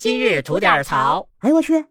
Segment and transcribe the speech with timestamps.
[0.00, 1.28] 今日吐点槽。
[1.40, 1.84] 哎呦我去！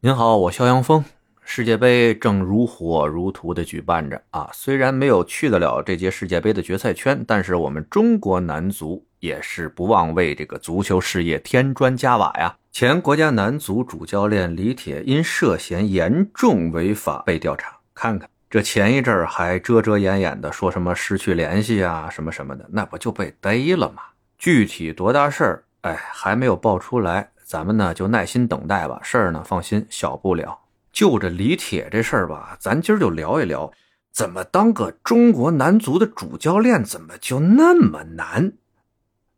[0.00, 1.04] 您好，我肖阳峰。
[1.44, 12.56] 世界杯正如火如荼的举办着啊，虽然没有去得了这届世界杯的决赛圈，但是我们中国男足也是不忘为这个足球事业添砖加瓦呀。
[12.72, 24.02] 前国家男足主教练李铁因涉嫌严重违法被调查，看看这前一阵儿还遮遮掩掩的说什么失去联系啊什么什么的，那不就被逮了吗？
[24.36, 29.00] 具体多大事儿，哎，还没有爆出来，咱们呢就耐心等待吧。
[29.02, 30.58] 事儿呢，放心，小不了。
[30.92, 33.72] 就这李铁这事儿吧，咱今儿就聊一聊，
[34.12, 38.52] 怎么当个中国男足的主教练，怎么就那么难？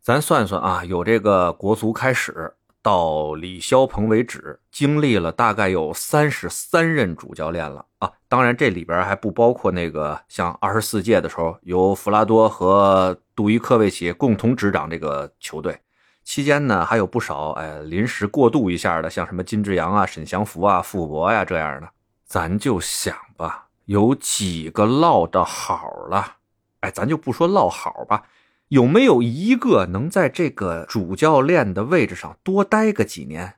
[0.03, 8.13] 咱算算啊，有这个国足开始到李霄鹏为止，经历了大概有三十三任主教练了啊。
[8.29, 15.79] 当然这里边还不包括那个像二十四届的时候，由弗拉多和杜伊科维奇共同执掌这个球队。
[16.25, 21.89] 期间呢，还有不少哎临时过渡一下的，像什么金志扬啊、沈祥福啊、傅博呀这样的，
[22.25, 26.37] 咱就想吧，有几个落的好了？
[26.81, 28.25] 哎，咱就不说落好吧，
[28.69, 33.55] 有没有一个能在这个主教练的位置上多待个几年？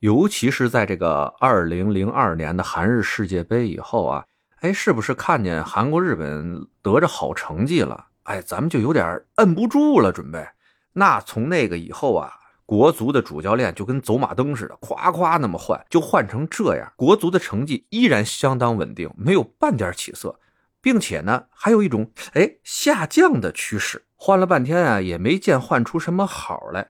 [0.00, 4.24] 尤其是在这个二零零二年的韩日世界杯以后啊，
[4.60, 8.06] 哎，是不是看见韩国、日本得着好成绩了？
[8.24, 10.46] 哎，咱们就有点摁不住了，准备。
[10.92, 12.32] 那从那个以后啊，
[12.66, 20.38] 国足的主教练就跟走马灯似的，夸夸那么换，就换成这样，国足的成绩依然相当稳定，没有半点起色，
[20.80, 24.04] 并且呢，还有一种哎下降的趋势。
[24.16, 26.88] 换了半天啊，也没见换出什么好来。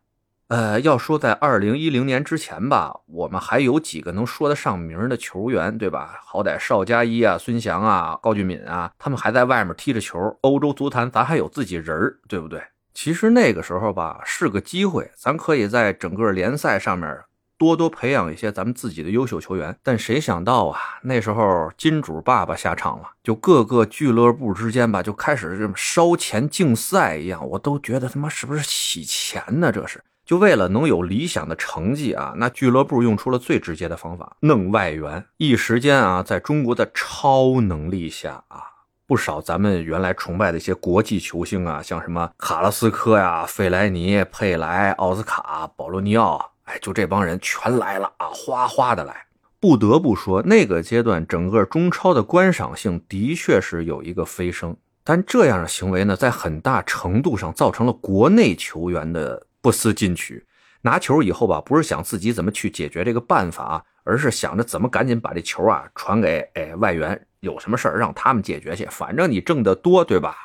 [0.48, 6.18] 呃，要说在二零一零年之前吧，我们还有几个能说得上名的球员，对吧？
[6.24, 12.60] 好歹邵佳一啊、孙祥啊、高俊敏啊，他们还在外面踢着球，欧洲足坛咱还有自己人儿，对不对？
[12.92, 17.20] 其实那个时候吧，是个机会，咱可以在整个联赛上面
[17.56, 19.76] 多多培养一些咱们自己的优秀球员。
[19.82, 27.46] 但谁想到啊，那时候金主爸爸下场了，就各个俱乐部之间吧，就开始这么烧钱竞赛一样。
[27.50, 29.70] 我都觉得他妈是不是洗钱呢？
[29.70, 35.24] 这是就为了能有理想的成绩啊，那俱乐部用出了最直接的方法，弄外援。
[35.36, 38.62] 一时间啊，在中国的超能力下啊。
[39.10, 49.26] 不少咱们原来崇拜的一些国际球星啊，像什么卡拉斯科呀、费莱尼、佩莱、奥斯卡、保罗尼奥，哎，就这帮人全来了啊，哗哗的来。
[49.58, 60.46] 不得不说，那个阶段整个中超的观赏性的确是有一个飞升，但这样的行为呢，在很大程度上造成了国内球员的不思进取。
[60.82, 67.20] 拿球以后吧，不是想自己怎么去解决这个办法，而是想着怎么赶紧把这球啊传给哎外援。
[67.40, 70.36] 有什么事儿让他们解决去，反正你挣得多，对吧？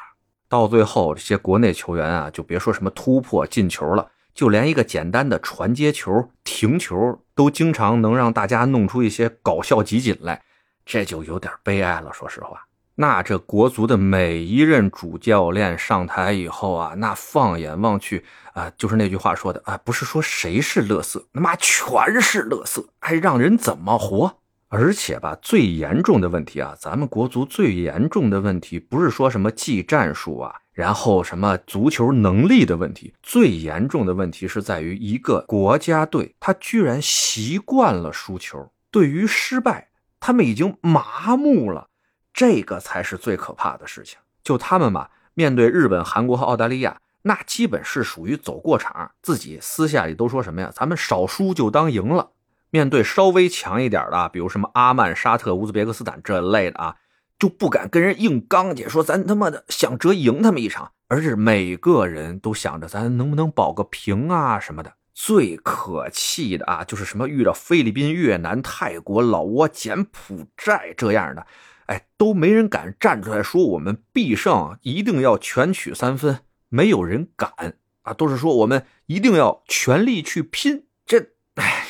[0.47, 10.41] 到最后，这些国内球员啊，就别说什么突破进球了，就连一个简单的传接球、停球，都经常能让大家弄出一些搞笑集锦来，
[10.85, 12.13] 这就有点悲哀了。
[12.13, 12.64] 说实话，
[12.97, 18.23] 那这国足的每一任主教练上台以后啊，那放眼望去
[18.53, 24.37] 啊，就是那句话说的啊，不是说谁是乐色，他妈全是乐色，还让人怎么活？
[24.69, 39.89] 而且吧，最严重的问题啊，咱们国足最严重的问题不是说什么技战术啊，然后什么足球能力的问题，最严重的问题是在于一个国家队，他居然习惯了输球，对于失败，
[40.19, 41.87] 他们已经麻木了，
[42.35, 44.19] 这个才是最可怕的事情。
[44.43, 50.69] 就他们吧，面对日本、韩国和澳大利亚，那基本是属于走过场，自己私下里都说什么呀？
[50.75, 52.31] 咱们少输就当赢了。
[52.71, 56.97] 面对稍微强一点的，比如什么阿曼、沙特、乌兹别克斯坦这类的啊，
[57.39, 64.93] 就不敢跟人硬刚去，说咱他妈的想折赢他们一场，而是每个人都想着咱能不能保个平啊什么的。
[65.13, 71.47] 最可气的啊，就是什么遇到菲律宾、越南、泰国、老挝、柬埔寨这样的，
[71.85, 80.87] 哎，都没人敢站出来说我们必胜，一定要全取三分，没有人敢啊，都是说我们一定要全力去拼。
[81.05, 81.85] 这，哎。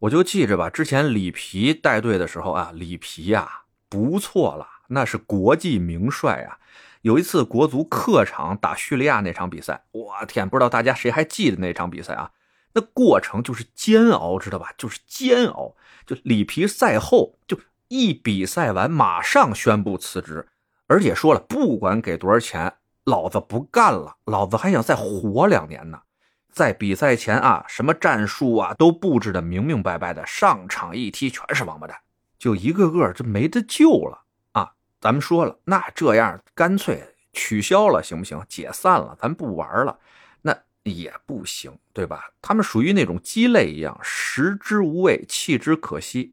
[0.00, 6.58] 我就记着吧，之前里皮带队的时候啊，里皮呀不错了，那是国际名帅啊。
[7.00, 12.32] 有一次国足客场打叙利亚那场比赛，我天，不知道大家谁还记得那场比赛啊？
[12.74, 14.74] 那过程就是煎熬，知道吧？
[14.76, 15.74] 就是煎熬。
[16.06, 20.46] 就里皮赛后就一比赛完，马上宣布辞职，
[20.86, 22.72] 而且说了，不管给多少钱，
[23.04, 26.00] 老子不干了，老子还想再活两年呢。
[26.52, 31.98] 在比赛前啊，什么战术啊都布置的明明白白的，上场一踢全是王八蛋，
[32.38, 34.22] 就一个个就没得救了
[34.52, 34.72] 啊！
[35.00, 38.42] 咱们说了，那这样干脆取消了行不行？
[38.48, 39.98] 解散了，咱不玩了。
[40.40, 42.30] 那也不行，对吧？
[42.40, 46.32] 他们属于那种鸡肋一样，食之无味，弃之可惜。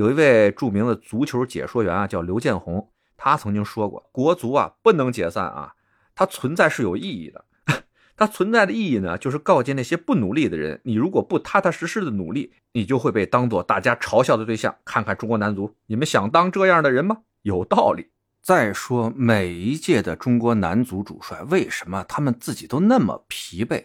[0.00, 5.74] 有一位著名的足球解说员啊，叫刘建宏，他曾经说过：“国足啊，不能解散啊，
[6.14, 7.44] 它存在是有意义的。
[8.16, 14.74] 它存在的意义呢，就是告诫那些不努力的人，你如果不踏踏实实的努力，你就会被当做大家嘲笑的对象。
[14.86, 17.18] 看看中国男足，你们想当这样的人吗？
[17.42, 18.06] 有道理。
[18.40, 23.84] 再说每一届的中国男足主帅，为什么他们自己都那么疲惫？”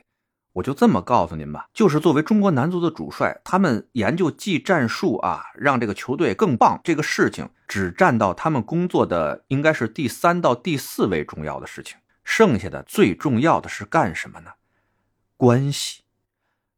[0.55, 14.51] 我就这么告诉您吧，就是作为中国男足的主帅，他们研究技战术啊，让这个球队更棒，这个事情只占到他们工作的应该是第三到第四位重要的事情，剩下的最重要的是干什么呢？
[15.35, 16.03] 关系，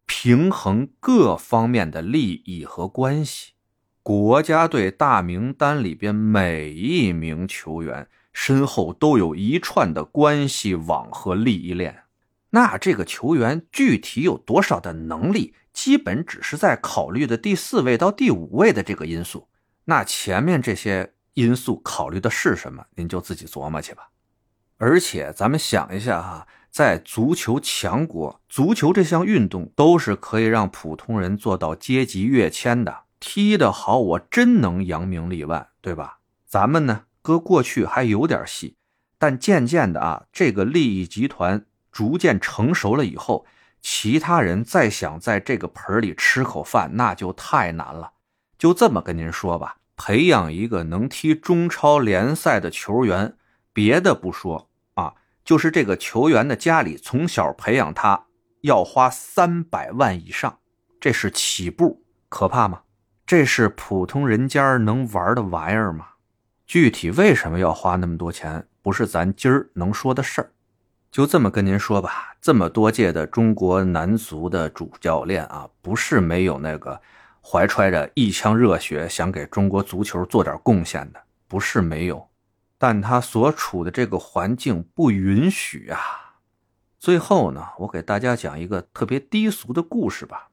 [0.07, 3.51] 平衡各方面的利益和关系。
[4.01, 12.05] 国家队大名单里边每一名球员身后都有一串的关系网和利益链。
[12.57, 19.47] 那这个球员具体有多少的能力，基本只是在考虑的第四位到第五位的这个因素。
[19.85, 22.83] 那前面这些因素考虑的是什么？
[22.95, 24.09] 您就自己琢磨去吧。
[24.77, 33.03] 而且咱们想一下哈，在足球强国，足球这项运动都是可以让普通人做到阶级跃迁的。
[33.19, 36.21] 踢得好，我真能扬名立万，对吧？
[36.47, 38.77] 咱们呢，搁过去还有点戏，
[39.19, 41.63] 但渐渐的啊，这个利益集团。
[41.97, 43.47] 逐渐成熟了以后，
[43.81, 48.11] 其他人再想在这个盆里吃口饭，那就太难了。
[48.55, 53.35] 就这么跟您说吧，培养一个能踢中超联赛的球员，
[53.73, 58.25] 别的不说啊，就是这个球员的家里从小培养他，
[58.61, 60.59] 要花三百万以上，
[60.99, 62.83] 这是起步，可怕吗？
[63.25, 66.09] 这是普通人家能玩的玩意儿吗？
[66.67, 70.51] 具体为什么要花那么多钱，不是咱今儿能说的事儿。
[71.11, 77.01] 就这么跟您说吧，这么多届的中国男足的主教练啊，不是没有那个
[77.41, 82.29] 怀揣着一腔热血想给中国足球做点贡献的，不是没有，
[82.77, 85.99] 但他所处的这个环境不允许啊。
[86.99, 90.49] 最后呢，我给大家讲一个特别低俗的故事吧，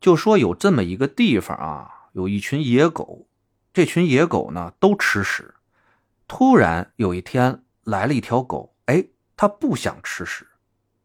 [0.00, 3.28] 就说有这么一个地方啊，有一群野狗，
[3.72, 5.54] 这群野狗呢都吃屎。
[6.26, 8.71] 突然有一天来了一条狗，
[9.42, 10.46] 他不想吃屎，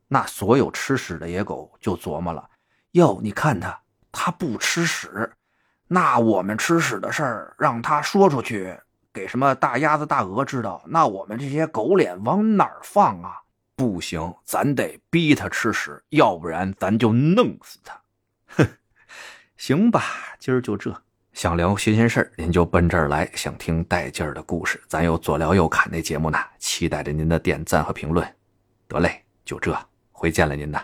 [0.07, 2.48] 那所有吃屎的野狗就琢磨了：
[2.92, 3.81] 哟，你看他，
[4.12, 5.31] 他不吃屎，
[5.88, 8.80] 那我们吃屎的事儿让他说出去，
[9.12, 13.42] 给什么大鸭子、大鹅知道，那我们这些狗脸往哪儿放啊？
[13.75, 18.00] 不行，咱得逼他吃屎，要不然咱就弄死他。
[18.56, 18.69] 哼，
[19.57, 20.04] 行吧，
[20.38, 20.95] 今儿就这。
[21.38, 28.28] 想聊新鲜事儿，您就奔这儿来；想听带劲儿的故事，咱有左聊右侃那节目呢，期待着您的点赞和评论。
[28.88, 29.78] 得嘞，就这，
[30.12, 30.84] 回见了您呐。